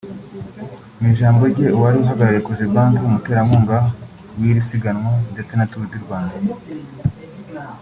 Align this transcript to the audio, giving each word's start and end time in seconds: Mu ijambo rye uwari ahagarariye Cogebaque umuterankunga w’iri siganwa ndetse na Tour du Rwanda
Mu 0.97 1.05
ijambo 1.13 1.41
rye 1.53 1.65
uwari 1.75 1.97
ahagarariye 2.01 2.45
Cogebaque 2.47 2.99
umuterankunga 3.07 3.77
w’iri 4.39 4.61
siganwa 4.67 5.11
ndetse 5.33 5.53
na 5.55 5.65
Tour 5.71 5.85
du 5.91 5.97
Rwanda 6.05 6.35